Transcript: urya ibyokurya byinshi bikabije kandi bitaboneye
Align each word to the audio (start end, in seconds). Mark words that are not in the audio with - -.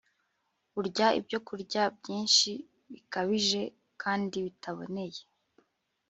urya 0.79 1.07
ibyokurya 1.19 1.83
byinshi 1.97 2.51
bikabije 2.91 3.61
kandi 4.01 4.37
bitaboneye 4.45 5.21